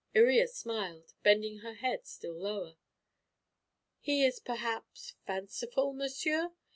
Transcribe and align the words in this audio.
Iría 0.15 0.47
smiled, 0.49 1.13
bending 1.21 1.59
her 1.59 1.75
head 1.75 2.07
still 2.07 2.33
lower. 2.33 2.73
"He 3.99 4.25
is 4.25 4.39
perhaps 4.39 5.13
fanciful, 5.27 5.93
monsieur? 5.93 6.53